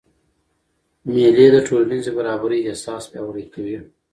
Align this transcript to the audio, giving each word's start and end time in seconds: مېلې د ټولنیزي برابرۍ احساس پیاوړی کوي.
مېلې 1.13 1.47
د 1.53 1.57
ټولنیزي 1.67 2.11
برابرۍ 2.17 2.59
احساس 2.63 3.03
پیاوړی 3.11 3.45
کوي. 3.53 3.77